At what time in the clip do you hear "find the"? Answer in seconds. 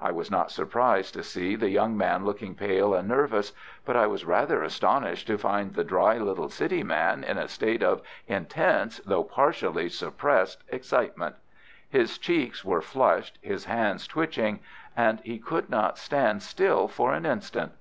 5.36-5.84